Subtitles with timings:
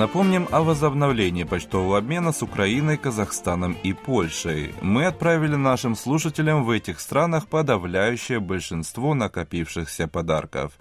[0.00, 4.72] Напомним о возобновлении почтового обмена с Украиной, Казахстаном и Польшей.
[4.80, 10.72] Мы отправили нашим слушателям в этих странах подавляющее большинство накопившихся подарков.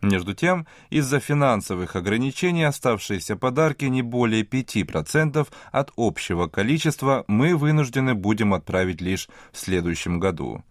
[0.00, 8.14] Между тем, из-за финансовых ограничений оставшиеся подарки не более 5% от общего количества мы вынуждены
[8.14, 10.64] будем отправить лишь в следующем году.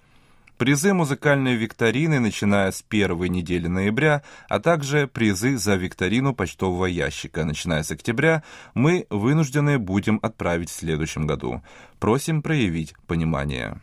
[0.63, 7.44] Призы музыкальной викторины, начиная с первой недели ноября, а также призы за викторину почтового ящика,
[7.44, 11.61] начиная с октября, мы вынуждены будем отправить в следующем году.
[12.00, 13.81] Просим проявить понимание.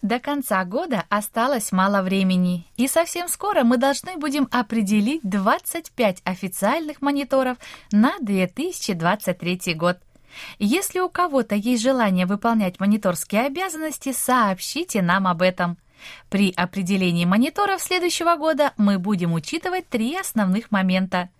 [0.00, 7.02] До конца года осталось мало времени, и совсем скоро мы должны будем определить 25 официальных
[7.02, 7.58] мониторов
[7.90, 9.98] на 2023 год.
[10.60, 15.76] Если у кого-то есть желание выполнять мониторские обязанности, сообщите нам об этом.
[16.28, 21.30] При определении мониторов следующего года мы будем учитывать три основных момента.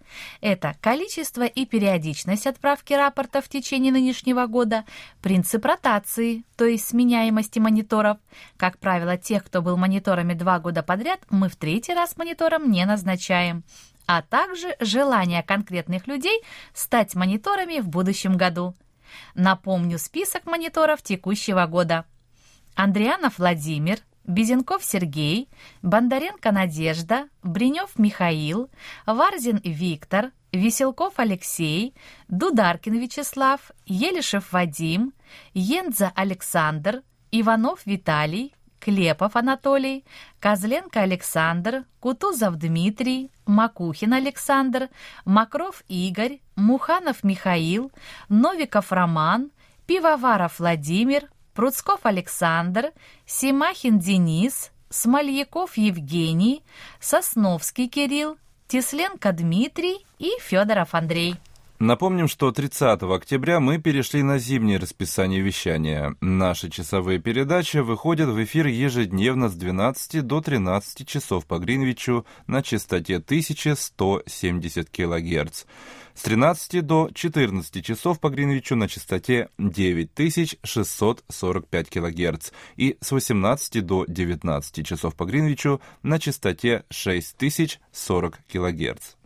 [0.40, 4.84] Это количество и периодичность отправки рапорта в течение нынешнего года,
[5.20, 8.18] принцип ротации, то есть сменяемости мониторов.
[8.56, 12.84] Как правило, тех, кто был мониторами два года подряд, мы в третий раз монитором не
[12.84, 13.64] назначаем
[14.08, 16.40] а также желание конкретных людей
[16.72, 18.74] стать мониторами в будущем году.
[19.34, 22.06] Напомню список мониторов текущего года.
[22.74, 23.98] Андрианов Владимир,
[24.28, 25.48] Безенков Сергей,
[25.82, 28.70] Бондаренко Надежда, Бринев Михаил,
[29.06, 31.94] Варзин Виктор, Веселков Алексей,
[32.28, 35.14] Дударкин Вячеслав, Елишев Вадим,
[35.54, 37.02] Ендза Александр,
[37.32, 40.04] Иванов Виталий, Клепов Анатолий,
[40.40, 44.90] Козленко Александр, Кутузов Дмитрий, Макухин Александр,
[45.24, 47.90] Макров Игорь, Муханов Михаил,
[48.28, 49.52] Новиков Роман,
[49.86, 52.92] Пивоваров Владимир, Пруцков Александр,
[53.26, 56.62] Симахин Денис, Смольяков Евгений,
[57.00, 58.38] Сосновский Кирилл,
[58.68, 61.34] Тесленко Дмитрий и Федоров Андрей.
[61.80, 66.16] Напомним, что 30 октября мы перешли на зимнее расписание вещания.
[66.20, 72.64] Наши часовые передачи выходят в эфир ежедневно с 12 до 13 часов по Гринвичу на
[72.64, 75.66] частоте 1170 кГц.
[76.14, 84.04] С 13 до 14 часов по Гринвичу на частоте 9645 кГц и с 18 до
[84.08, 89.17] 19 часов по Гринвичу на частоте 6040 кГц.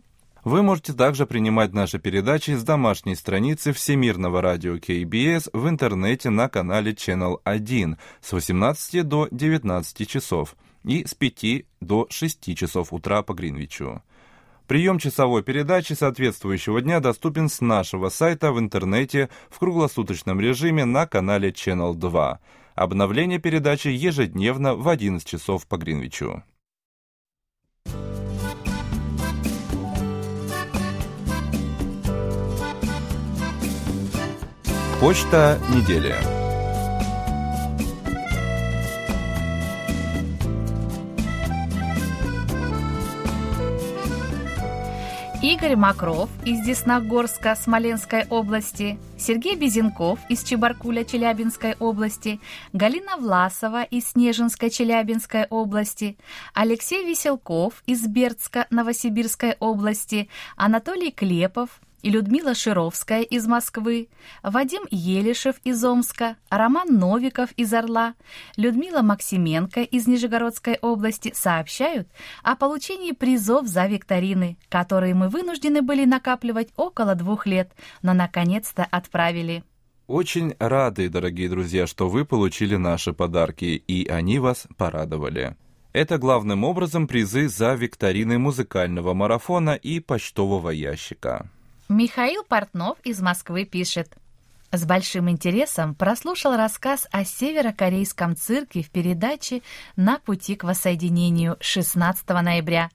[0.43, 6.49] Вы можете также принимать наши передачи с домашней страницы Всемирного радио КБС в интернете на
[6.49, 13.21] канале Channel 1 с 18 до 19 часов и с 5 до 6 часов утра
[13.21, 14.01] по Гринвичу.
[14.67, 21.07] Прием часовой передачи соответствующего дня доступен с нашего сайта в интернете в круглосуточном режиме на
[21.07, 22.39] канале Channel 2.
[22.75, 26.43] Обновление передачи ежедневно в 11 часов по Гринвичу.
[35.03, 36.15] Почта недели.
[45.41, 52.39] Игорь Макров из Десногорска Смоленской области, Сергей Безенков из Чебаркуля Челябинской области,
[52.71, 56.17] Галина Власова из Снежинской Челябинской области,
[56.53, 64.09] Алексей Веселков из Бердска Новосибирской области, Анатолий Клепов и Людмила Шировская из Москвы,
[64.43, 68.13] Вадим Елишев из Омска, Роман Новиков из Орла,
[68.57, 72.07] Людмила Максименко из Нижегородской области сообщают
[72.43, 77.71] о получении призов за викторины, которые мы вынуждены были накапливать около двух лет,
[78.01, 79.63] но наконец-то отправили.
[80.05, 85.55] Очень рады, дорогие друзья, что вы получили наши подарки, и они вас порадовали.
[85.93, 91.49] Это главным образом призы за викторины музыкального марафона и почтового ящика.
[91.89, 94.15] Михаил Портнов из Москвы пишет.
[94.71, 99.61] С большим интересом прослушал рассказ о северокорейском цирке в передаче
[99.97, 102.89] «На пути к воссоединению» 16 ноября.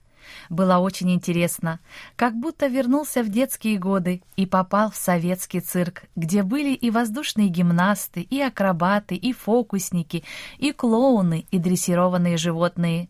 [0.48, 1.80] Было очень интересно,
[2.16, 7.48] как будто вернулся в детские годы и попал в советский цирк, где были и воздушные
[7.48, 10.24] гимнасты, и акробаты, и фокусники,
[10.56, 13.08] и клоуны, и дрессированные животные.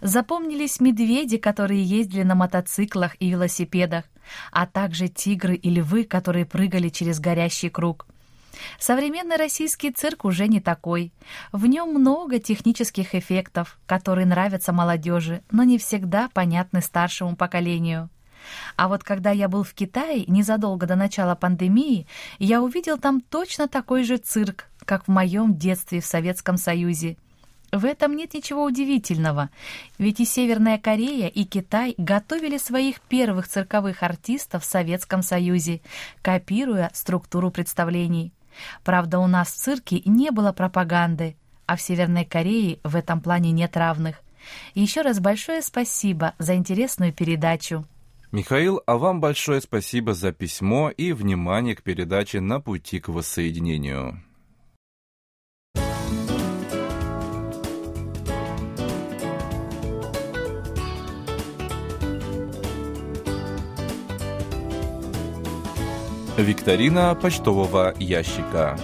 [0.00, 4.04] Запомнились медведи, которые ездили на мотоциклах и велосипедах,
[4.52, 8.06] а также тигры и львы, которые прыгали через горящий круг.
[8.78, 11.12] Современный российский цирк уже не такой.
[11.52, 18.10] В нем много технических эффектов, которые нравятся молодежи, но не всегда понятны старшему поколению.
[18.76, 22.06] А вот когда я был в Китае незадолго до начала пандемии,
[22.38, 27.16] я увидел там точно такой же цирк, как в моем детстве в Советском Союзе.
[27.72, 29.50] В этом нет ничего удивительного,
[29.98, 35.80] ведь и Северная Корея, и Китай готовили своих первых цирковых артистов в Советском Союзе,
[36.20, 38.32] копируя структуру представлений.
[38.82, 41.36] Правда, у нас в цирке не было пропаганды,
[41.66, 44.20] а в Северной Корее в этом плане нет равных.
[44.74, 47.86] Еще раз большое спасибо за интересную передачу.
[48.32, 54.22] Михаил, а вам большое спасибо за письмо и внимание к передаче «На пути к воссоединению».
[66.42, 68.78] Викторина почтового ящика.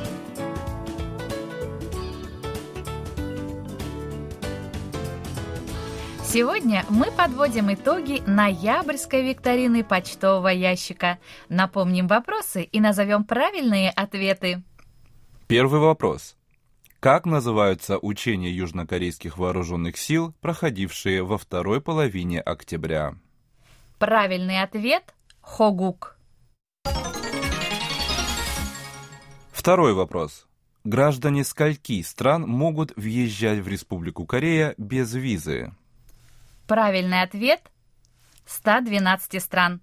[6.22, 11.18] Сегодня мы подводим итоги ноябрьской викторины почтового ящика.
[11.48, 14.62] Напомним вопросы и назовем правильные ответы.
[15.46, 16.36] Первый вопрос.
[17.00, 23.14] Как называются учения южнокорейских вооруженных сил, проходившие во второй половине октября?
[23.98, 26.15] Правильный ответ– Хогук.
[29.66, 30.46] Второй вопрос.
[30.84, 35.72] Граждане скольки стран могут въезжать в Республику Корея без визы?
[36.68, 37.60] Правильный ответ–
[38.46, 39.80] 112 стран.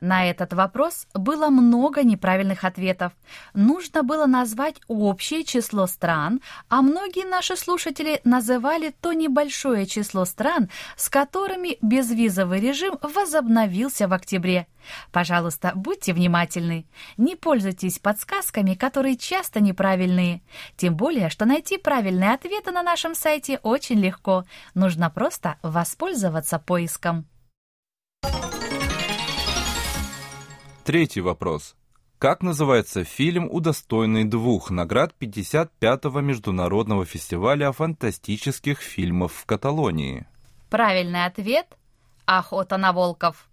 [0.00, 3.12] На этот вопрос было много неправильных ответов.
[3.54, 10.70] Нужно было назвать общее число стран, а многие наши слушатели называли то небольшое число стран,
[10.96, 14.66] с которыми безвизовый режим возобновился в октябре.
[15.12, 16.86] Пожалуйста, будьте внимательны.
[17.16, 20.42] Не пользуйтесь подсказками, которые часто неправильные.
[20.76, 24.44] Тем более, что найти правильные ответы на нашем сайте очень легко.
[24.74, 27.26] Нужно просто воспользоваться поиском.
[30.86, 31.74] Третий вопрос.
[32.20, 40.28] Как называется фильм, удостоенный двух наград 55-го международного фестиваля фантастических фильмов в Каталонии?
[40.70, 41.66] Правильный ответ–
[42.24, 43.48] «Охота на волков».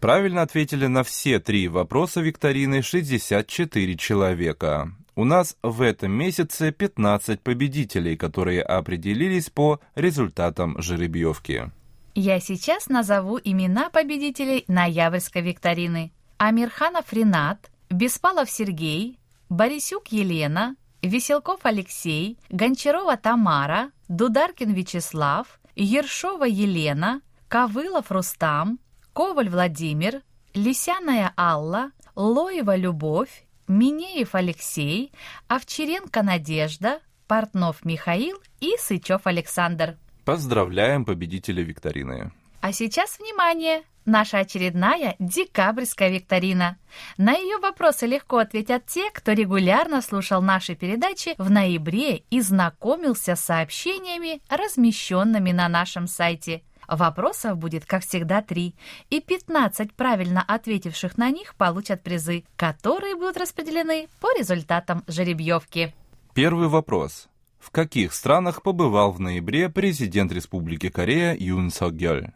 [0.00, 4.92] Правильно ответили на все три вопроса викторины 64 человека.
[5.16, 11.72] У нас в этом месяце 15 победителей, которые определились по результатам жеребьевки.
[12.14, 16.12] Я сейчас назову имена победителей ноябрьской викторины.
[16.36, 19.18] Амирханов Ренат, Беспалов Сергей,
[19.48, 28.78] Борисюк Елена, Веселков Алексей, Гончарова Тамара, Дударкин Вячеслав, Ершова Елена, Ковылов Рустам,
[29.12, 30.22] Коваль Владимир,
[30.54, 35.12] Лисяная Алла, Лоева Любовь, Минеев Алексей,
[35.46, 39.98] Овчаренко Надежда, Портнов Михаил и Сычев Александр.
[40.28, 42.32] Поздравляем победителя викторины.
[42.60, 43.80] А сейчас внимание!
[44.04, 46.76] Наша очередная декабрьская викторина.
[47.16, 53.36] На ее вопросы легко ответят те, кто регулярно слушал наши передачи в ноябре и знакомился
[53.36, 56.62] с сообщениями, размещенными на нашем сайте.
[56.86, 58.74] Вопросов будет, как всегда, три,
[59.08, 65.94] и 15 правильно ответивших на них получат призы, которые будут распределены по результатам жеребьевки.
[66.34, 67.30] Первый вопрос.
[67.58, 72.32] В каких странах побывал в ноябре президент Республики Корея Юн Сок Гёль?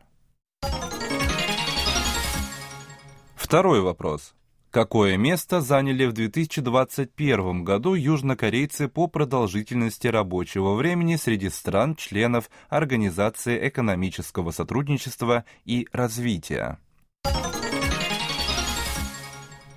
[3.35, 4.35] Второй вопрос.
[4.71, 14.51] Какое место заняли в 2021 году южнокорейцы по продолжительности рабочего времени среди стран-членов Организации экономического
[14.51, 16.79] сотрудничества и развития?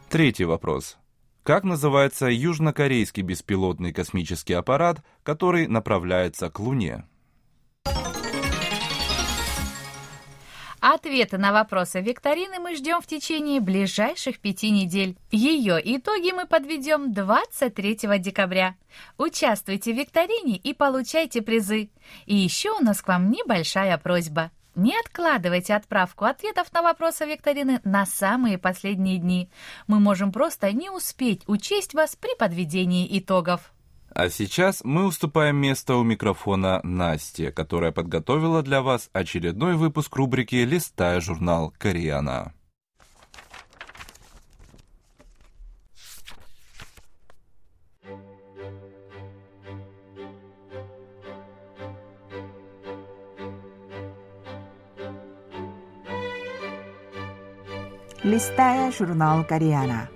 [0.09, 0.97] Третий вопрос.
[1.45, 7.05] Как называется южнокорейский беспилотный космический аппарат, который направляется к Луне?
[10.79, 15.19] Ответы на вопросы викторины мы ждем в течение ближайших пяти недель.
[15.29, 18.75] Ее итоги мы подведем 23 декабря.
[19.19, 21.91] Участвуйте в викторине и получайте призы.
[22.25, 24.49] И еще у нас к вам небольшая просьба.
[24.75, 29.50] Не откладывайте отправку ответов на вопросы викторины на самые последние дни.
[29.88, 33.72] Мы можем просто не успеть учесть вас при подведении итогов.
[34.10, 40.55] А сейчас мы уступаем место у микрофона Насте, которая подготовила для вас очередной выпуск рубрики
[40.55, 42.53] «Листая журнал Кореяна».
[58.25, 60.10] Листая журнал «Кориана».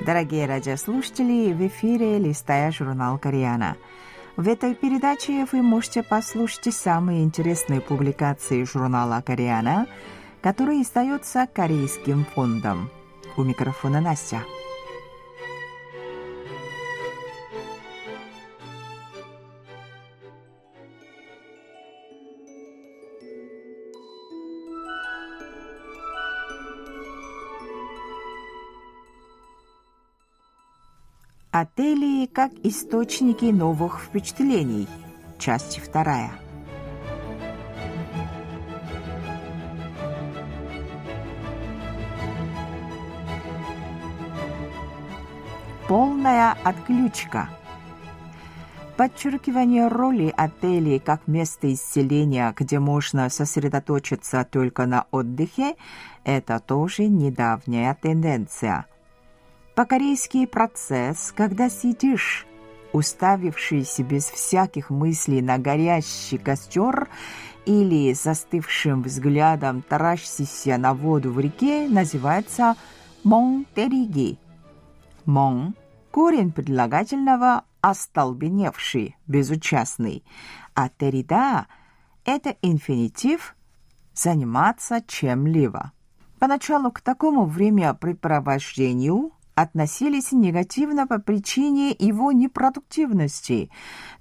[0.00, 3.76] Дорогие радиослушатели, в эфире «Листая журнал Кориана».
[4.38, 9.86] В этой передаче вы можете послушать самые интересные публикации журнала «Кориана»,
[10.40, 12.88] который издается Корейским фондом.
[13.36, 14.40] У микрофона Настя.
[31.52, 34.86] Отели как источники новых впечатлений.
[35.36, 36.30] Часть вторая.
[45.88, 47.48] Полная отключка.
[48.96, 55.74] Подчеркивание роли отелей как места исцеления, где можно сосредоточиться только на отдыхе,
[56.22, 58.86] это тоже недавняя тенденция–
[59.74, 62.46] по-корейски процесс, когда сидишь,
[62.92, 67.08] уставившийся без всяких мыслей на горящий костер
[67.66, 72.74] или застывшим взглядом таращишься на воду в реке, называется
[73.22, 74.38] монтериги.
[75.24, 75.74] Мон–
[76.10, 80.24] корень предлагательного остолбеневший, безучастный,
[80.74, 81.66] а терида–
[82.24, 83.54] это инфинитив
[84.14, 85.92] заниматься чем-либо.
[86.38, 93.70] Поначалу к такому времяпрепровождению относились негативно по причине его непродуктивности,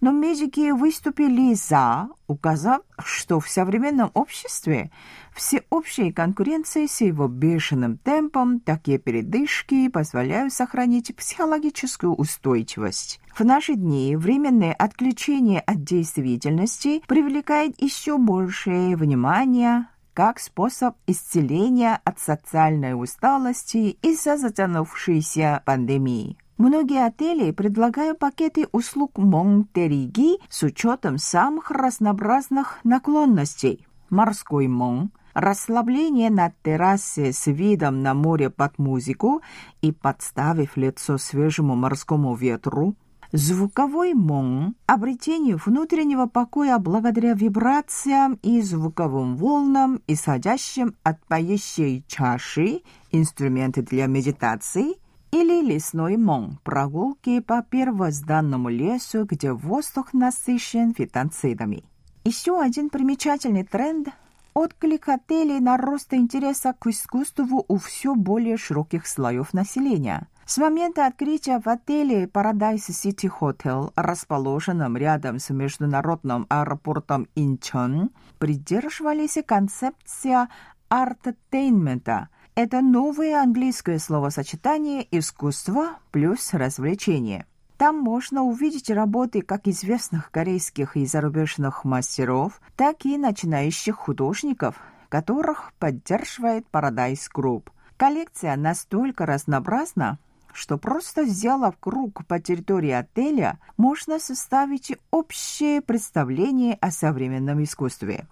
[0.02, 4.92] но медики выступили за, указав, что в современном обществе
[5.34, 13.20] всеобщей конкуренции с его бешеным темпом такие передышки позволяют сохранить психологическую устойчивость.
[13.34, 19.88] В наши дни временное отключение от действительности привлекает еще большее внимание
[20.20, 26.38] как способ исцеления от социальной усталости из-за затянувшейся пандемии.
[26.58, 33.88] Многие отели предлагают пакеты услуг Монтериги с учетом самых разнообразных наклонностей.
[34.10, 39.42] Морской Мон, расслабление на террасе с видом на море под музыку
[39.82, 42.94] и подставив лицо свежему морскому ветру–
[43.32, 52.82] Звуковой мон– обретение внутреннего покоя благодаря вибрациям и звуковым волнам, исходящим от поющей чаши,
[53.12, 54.96] инструменты для медитации,
[55.30, 61.84] или лесной мон– прогулки по первозданному лесу, где воздух насыщен фитонцидами.
[62.24, 64.08] Еще один примечательный тренд–
[64.56, 71.06] отклик отелей на рост интереса к искусству у все более широких слоев населения– с момента
[71.06, 80.50] открытия в отеле Paradise City Hotel, расположенном рядом с международным аэропортом Инчон, придерживались концепция
[80.88, 82.30] артетейнмента.
[82.56, 87.46] Это новое английское словосочетание «искусство» плюс «развлечение».
[87.78, 94.78] Там можно увидеть работы как известных корейских и зарубежных мастеров, так и начинающих художников,
[95.10, 97.70] которых поддерживает Paradise Group.
[97.98, 100.18] Коллекция настолько разнообразна,
[100.54, 108.28] что просто взяла в круг по территории отеля, можно составить общее представление о современном искусстве.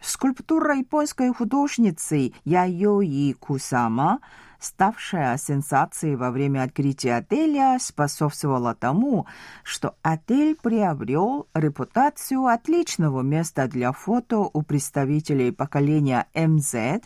[0.00, 4.20] Скульптура японской художницы Яйои Кусама
[4.62, 9.26] ставшая сенсацией во время открытия отеля, способствовала тому,
[9.64, 17.02] что отель приобрел репутацию отличного места для фото у представителей поколения МЗ,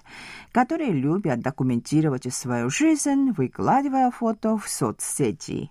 [0.52, 5.70] которые любят документировать свою жизнь, выкладывая фото в соцсети.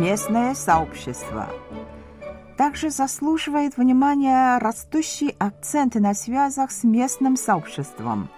[0.00, 1.50] Местное сообщество.
[2.56, 8.30] Также заслуживает внимания растущий акцент на связях с местным сообществом.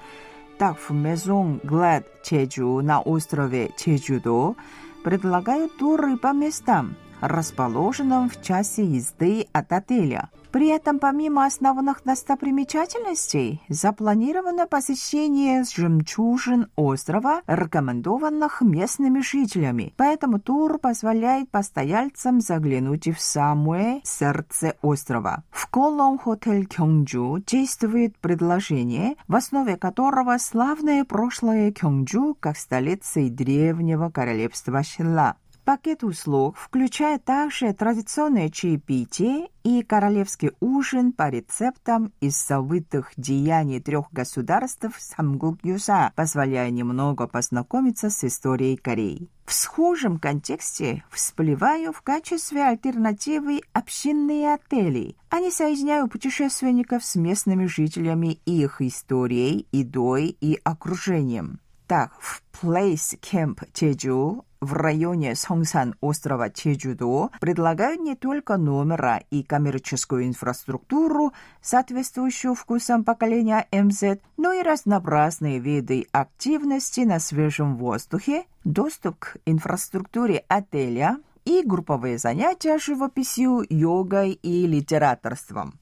[0.58, 4.56] Так в Мезон Глэд Чеджу на острове Чеджудо
[5.04, 13.62] предлагают туры по местам, расположенным в часе езды от отеля– при этом помимо основных достопримечательностей
[13.68, 19.94] запланировано посещение жемчужин острова, рекомендованных местными жителями.
[19.96, 25.42] Поэтому тур позволяет постояльцам заглянуть в самое сердце острова.
[25.50, 34.10] В Колон Хотель Кёнджу действует предложение, в основе которого славное прошлое Кёнджу как столицы древнего
[34.10, 35.36] королевства Шилла.
[35.64, 44.12] Пакет услуг включает также традиционное чаепитие и королевский ужин по рецептам из забытых деяний трех
[44.12, 49.30] государств Самгук-Юса, позволяя немного познакомиться с историей Кореи.
[49.44, 55.16] В схожем контексте всплываю в качестве альтернативы общинные отели.
[55.28, 61.60] Они соединяют путешественников с местными жителями и их историей, едой и окружением.
[61.86, 69.42] Так, в Place Camp Jeju в районе Сongsan острова Чеджудо предлагают не только номера и
[69.42, 79.18] коммерческую инфраструктуру, соответствующую вкусам поколения МЗ, но и разнообразные виды активности на свежем воздухе, доступ
[79.18, 85.81] к инфраструктуре отеля и групповые занятия живописью, йогой и литераторством.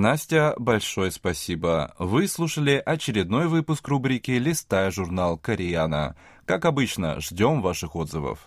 [0.00, 1.94] Настя, большое спасибо.
[1.98, 6.16] Вы слушали очередной выпуск рубрики «Листая журнал Кореяна».
[6.46, 8.38] Как обычно, ждем ваших отзывов.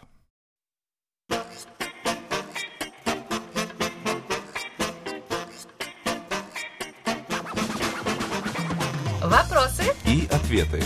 [9.21, 10.81] Вопросы и ответы.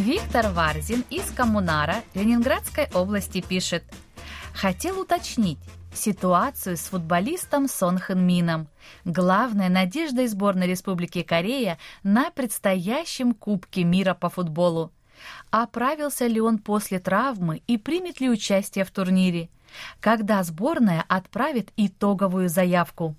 [0.00, 3.84] Виктор Варзин из Коммунара Ленинградской области пишет.
[4.52, 5.58] Хотел уточнить
[5.94, 8.68] ситуацию с футболистом Сон Хэн Мином.
[9.04, 14.90] Главная надежда сборной Республики Корея на предстоящем Кубке мира по футболу.
[15.50, 19.48] Оправился ли он после травмы и примет ли участие в турнире?
[20.00, 23.14] Когда сборная отправит итоговую заявку?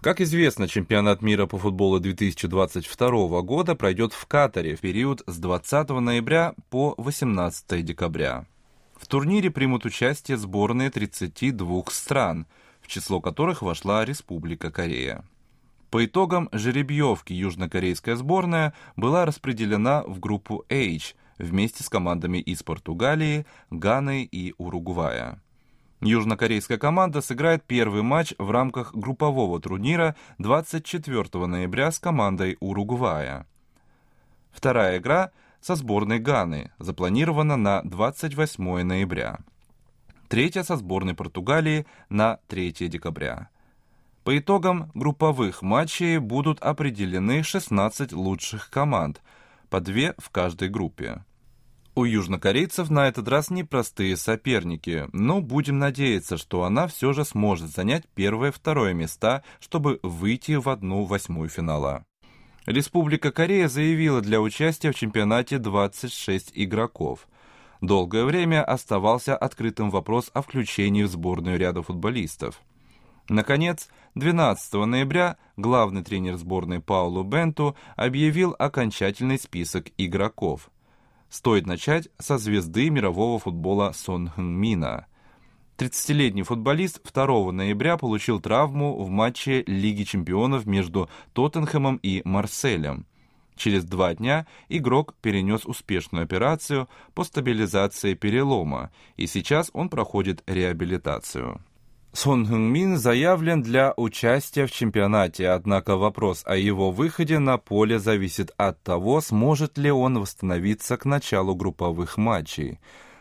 [0.00, 5.90] Как известно, чемпионат мира по футболу 2022 года пройдет в Катаре в период с 20
[5.90, 8.46] ноября по 18 декабря.
[8.96, 12.46] В турнире примут участие сборные 32 стран,
[12.80, 15.22] в число которых вошла Республика Корея.
[15.90, 23.44] По итогам жеребьевки южнокорейская сборная была распределена в группу H вместе с командами из Португалии,
[23.68, 25.42] Ганы и Уругвая.
[26.00, 33.46] Южнокорейская команда сыграет первый матч в рамках группового турнира 24 ноября с командой Уругвая.
[34.50, 39.40] Вторая игра со сборной Ганы запланирована на 28 ноября.
[40.28, 43.50] Третья со сборной Португалии на 3 декабря.
[44.24, 49.20] По итогам групповых матчей будут определены 16 лучших команд,
[49.68, 51.24] по две в каждой группе.
[52.00, 57.68] У южнокорейцев на этот раз непростые соперники, но будем надеяться, что она все же сможет
[57.68, 62.06] занять первое-второе места, чтобы выйти в одну восьмую финала.
[62.64, 67.28] Республика Корея заявила для участия в чемпионате 26 игроков.
[67.82, 72.62] Долгое время оставался открытым вопрос о включении в сборную ряда футболистов.
[73.28, 80.70] Наконец, 12 ноября главный тренер сборной Паулу Бенту объявил окончательный список игроков–
[81.30, 85.06] Стоит начать со звезды мирового футбола Сон Хэн Мина.
[85.78, 93.06] 30-летний футболист 2 ноября получил травму в матче Лиги чемпионов между Тоттенхэмом и Марселем.
[93.54, 101.62] Через два дня игрок перенес успешную операцию по стабилизации перелома, и сейчас он проходит реабилитацию.
[102.12, 108.00] Сон Хэн Мин заявлен для участия в чемпионате, однако вопрос о его выходе на поле
[108.00, 112.80] зависит от того, сможет ли он восстановиться к началу групповых матчей.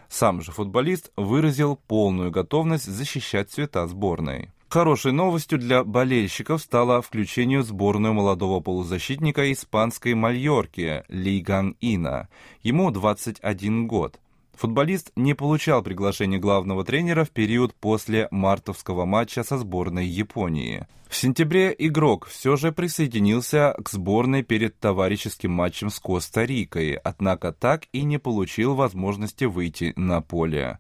[0.10, 4.50] Сам же футболист выразил полную готовность защищать цвета сборной.
[4.70, 12.28] Хорошей новостью для болельщиков стало включение в сборную молодого полузащитника испанской Мальорки Ли Ган Ина.
[12.64, 14.20] Ему 21 год.
[14.60, 20.86] Футболист не получал приглашение главного тренера в период после мартовского матча со сборной Японии.
[21.08, 27.86] В сентябре игрок все же присоединился к сборной перед товарищеским матчем с Коста-Рикой, однако так
[27.94, 30.80] и не получил возможности выйти на поле.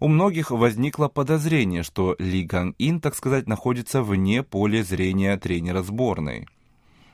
[0.00, 5.84] У многих возникло подозрение, что Ли Ган Ин, так сказать, находится вне поля зрения тренера
[5.84, 6.48] сборной.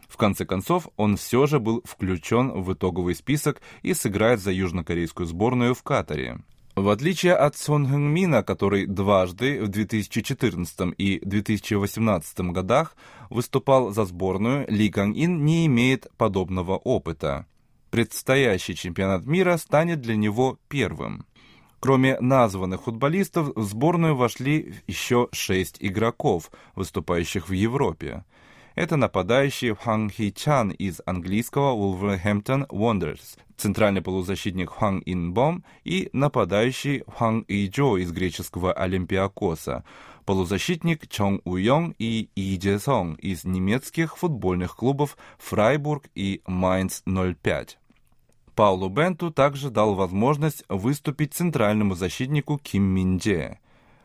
[0.09, 5.27] В конце концов, он все же был включен в итоговый список и сыграет за южнокорейскую
[5.27, 6.41] сборную в Катаре.
[6.75, 12.97] В отличие от Сон Хэнгмина, который дважды в 2014 и 2018 годах
[13.31, 17.47] выступал за сборную, Ли Ганг Ин не имеет подобного опыта.
[17.91, 21.27] Предстоящий чемпионат мира станет для него первым.
[21.81, 28.25] Кроме названных футболистов, в сборную вошли еще шесть игроков, выступающих в Европе.
[28.79, 36.09] Это нападающий Хван Хи Чан из английского Wolverhampton Wanderers, центральный полузащитник Хван Ин Бом и
[36.13, 39.83] нападающий Хван И Джо из греческого Олимпиакоса,
[40.25, 47.79] полузащитник Чон Уйон и И Дже Сон из немецких футбольных клубов Фрайбург и Майнц 05.
[48.55, 53.59] Паулу Бенту также дал возможность выступить центральному защитнику Ким Мин Дже.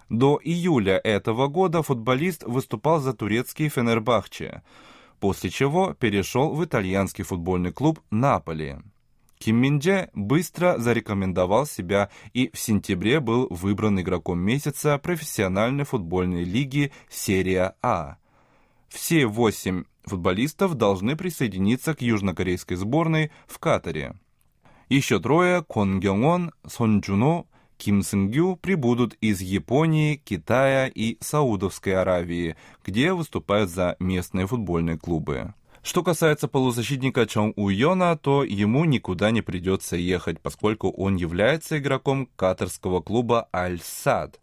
[0.10, 4.62] До июля этого года футболист выступал за турецкий Фенербахче,
[5.20, 8.78] после чего перешел в итальянский футбольный клуб «Наполи».
[9.40, 16.94] Ким Миндже быстро зарекомендовал себя и в сентябре был выбран игроком месяца профессиональной футбольной лиги
[17.10, 18.16] «Серия А».
[18.88, 24.16] Все восемь футболистов должны присоединиться к южнокорейской сборной в Катаре.
[24.88, 27.46] Еще трое– Кон Гёнгон, Сон Джуно,
[27.84, 35.54] Ким Сынгю прибудут из Японии, Китая и Саудовской Аравии, где выступают за местные футбольные клубы.
[35.82, 42.30] Что касается полузащитника Чон Уйона, то ему никуда не придется ехать, поскольку он является игроком
[42.38, 44.40] катарского клуба Аль-Сад.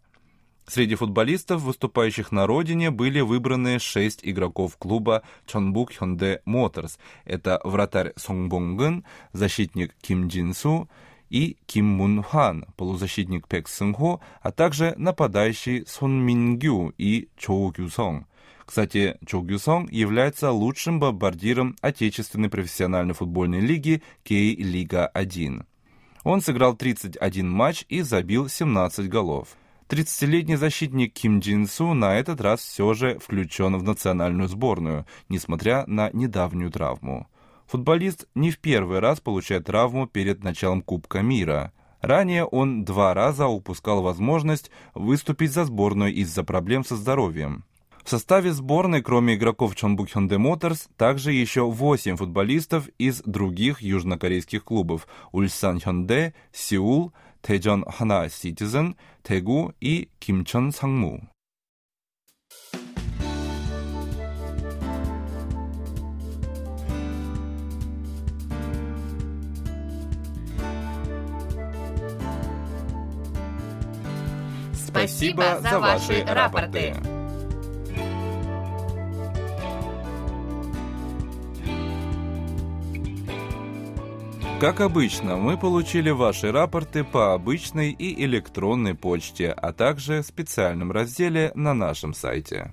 [0.67, 6.99] Среди футболистов, выступающих на родине, были выбраны шесть игроков клуба Чонбук Хёнде Моторс.
[7.25, 10.87] Это вратарь Сон Бонгын, защитник Ким Джин Су
[11.31, 17.29] и Ким Мун Хан, полузащитник Пек Сын Хо, а также нападающий Сон Мин Гю и
[17.37, 18.25] Чоу Гю Сон.
[18.65, 25.65] Кстати, Чо Гю Сон является лучшим бомбардиром отечественной профессиональной футбольной лиги Кей-Лига-1.
[26.23, 29.55] Он сыграл 31 матч и забил 17 голов.
[29.87, 35.85] 30-летний защитник Ким Джин Су на этот раз все же включен в национальную сборную, несмотря
[35.87, 37.27] на недавнюю травму.
[37.71, 41.71] Футболист не в первый раз получает травму перед началом Кубка мира.
[42.01, 47.63] Ранее он два раза упускал возможность выступить за сборную из-за проблем со здоровьем.
[48.03, 54.65] В составе сборной, кроме игроков Чонбук Хёнде Моторс, также еще восемь футболистов из других южнокорейских
[54.65, 61.30] клубов– Ульсан Хёнде, Сеул, Тэджон Хана Ситизен, Тэгу и Кимчон Сангму.
[74.91, 76.95] Спасибо за ваши рапорты.
[84.59, 90.91] Как обычно, мы получили ваши рапорты по обычной и электронной почте, а также в специальном
[90.91, 92.71] разделе на нашем сайте.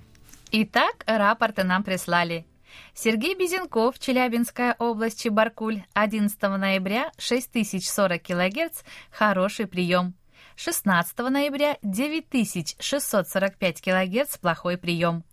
[0.51, 2.45] Итак, рапорты нам прислали.
[2.93, 10.13] Сергей Безенков, Челябинская область, Чебаркуль, 11 ноября, 6040 кГц, хороший прием.
[10.61, 15.23] 16 ноября, 9645 кГц, плохой прием.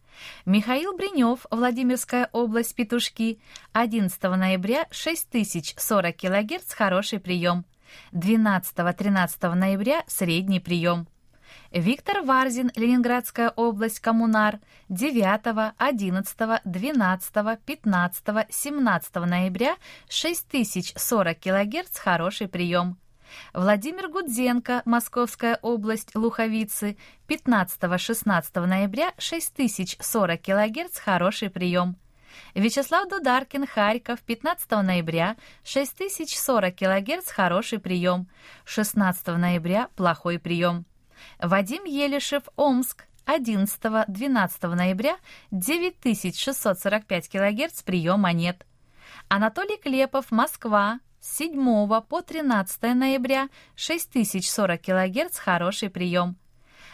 [0.45, 3.41] Михаил Бринев, Владимирская область, Петушки,
[3.73, 7.65] 11 ноября, 6040 кГц, хороший прием.
[8.12, 11.09] 12-13 ноября, средний прием.
[11.73, 14.61] Виктор Варзин, Ленинградская область, Коммунар,
[14.91, 17.33] 9, 11, 12,
[17.65, 19.75] 15, 17 ноября,
[20.09, 22.97] 6040 кГц, хороший прием.
[23.53, 26.96] Владимир Гудзенко, Московская область, Луховицы,
[27.29, 31.96] 15-16 ноября, 6040 кГц, хороший прием.
[32.55, 38.29] Вячеслав Дударкин, Харьков, 15 ноября, 6040 кГц, хороший прием.
[38.64, 40.85] 16 ноября, плохой прием.
[41.38, 45.16] Вадим Елишев, Омск, 11-12 ноября,
[45.51, 48.64] 9645 кГц, приема нет.
[49.29, 56.37] Анатолий Клепов, Москва, с 7 по 13 ноября 6040 кГц хороший прием.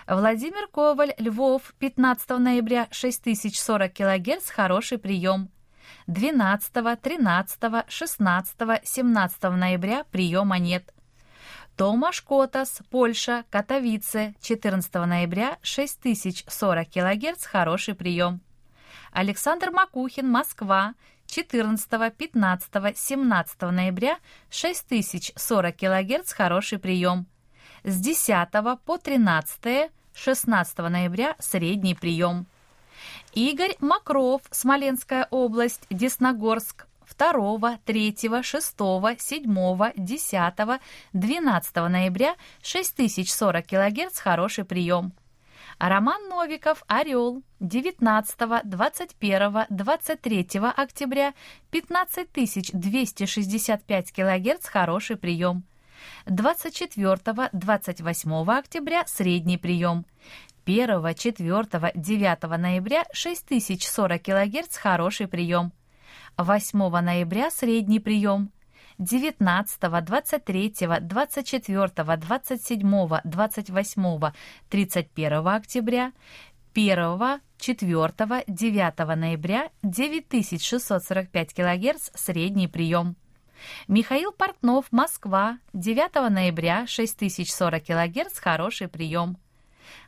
[0.08, 5.50] Владимир Коваль, Львов, 15 ноября 6040 кГц хороший прием.
[6.06, 10.94] 12, 13, 16, 17 ноября приема нет.
[11.76, 18.40] Томаш Котас, Польша, Катовице, 14 ноября 6040 кГц хороший прием.
[19.12, 20.94] Александр Макухин, Москва,
[21.32, 24.18] 14, 15, 17 ноября
[24.50, 27.26] 6040 кГц хороший прием.
[27.84, 28.48] С 10
[28.84, 32.44] по 13, 16 ноября средний прием.
[33.32, 38.76] Игорь Макров, Смоленская область, Десногорск, 2, 3, 6,
[39.18, 40.80] 7, 10,
[41.14, 45.14] 12 ноября 6040 кГц хороший прием.
[45.82, 51.34] Роман Новиков «Орел» 19, 21, 23 октября
[51.72, 55.64] 15265 кГц хороший прием.
[56.26, 60.06] 24, 28 октября средний прием.
[60.66, 65.72] 1, 4, 9 ноября 6040 кГц хороший прием.
[66.36, 68.52] 8 ноября средний прием.
[69.02, 74.32] 19, 23, 24, 27, 28,
[74.70, 76.12] 31 октября,
[76.72, 83.16] 1, 4, 9 ноября 9645 кГц средний прием.
[83.88, 89.36] Михаил Портнов, Москва, 9 ноября 6040 кГц хороший прием.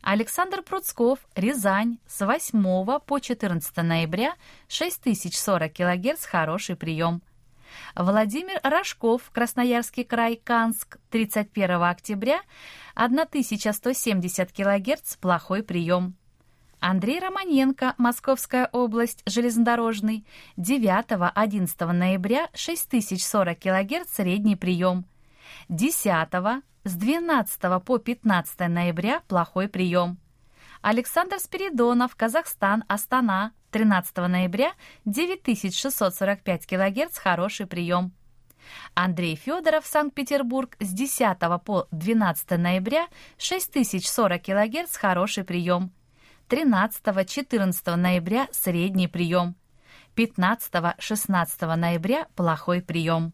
[0.03, 4.35] Александр Пруцков, Рязань, с 8 по 14 ноября
[4.69, 7.21] 6040 кГц хороший прием.
[7.95, 12.41] Владимир Рожков, Красноярский край, Канск, 31 октября,
[12.95, 16.15] 1170 кГц, плохой прием.
[16.79, 20.25] Андрей Романенко, Московская область, железнодорожный,
[20.57, 25.05] 9-11 ноября, 6040 кГц, средний прием.
[25.69, 26.05] 10
[26.83, 30.19] с 12 по 15 ноября, плохой прием.
[30.81, 34.71] Александр Спиридонов, Казахстан, Астана, 13 ноября
[35.03, 38.13] 9645 кГц, хороший прием.
[38.93, 43.07] Андрей Федоров, Санкт-Петербург, с 10 по 12 ноября
[43.37, 45.91] 6040 кГц, хороший прием.
[46.47, 49.57] 13-14 ноября средний прием.
[50.15, 53.33] 15-16 ноября плохой прием.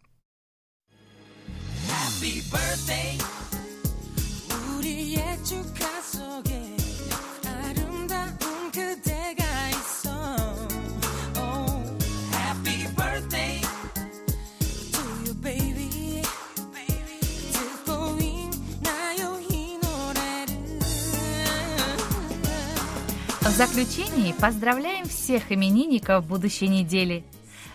[23.67, 27.23] Заключении поздравляем всех именинников будущей недели.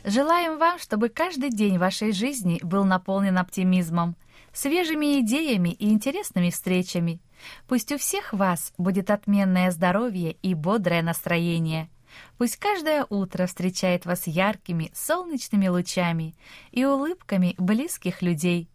[0.05, 4.16] Желаем вам, чтобы каждый день вашей жизни был наполнен оптимизмом,
[4.53, 7.20] свежими идеями и интересными встречами.
[7.68, 11.88] Пусть у всех вас будет отменное здоровье и бодрое настроение.
[12.37, 16.35] Пусть каждое утро встречает вас яркими солнечными лучами
[16.72, 18.68] и улыбками близких людей.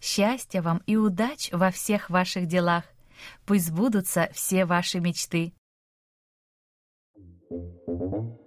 [0.00, 2.82] Счастья вам и удач во всех ваших делах.
[3.46, 5.52] Пусть сбудутся все ваши мечты.
[7.98, 8.37] Thank you.